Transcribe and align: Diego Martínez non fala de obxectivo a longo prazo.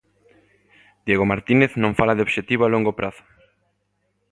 Diego 1.05 1.25
Martínez 1.31 1.71
non 1.83 1.97
fala 1.99 2.15
de 2.17 2.23
obxectivo 2.25 2.63
a 2.63 2.71
longo 2.73 2.93
prazo. 2.99 3.23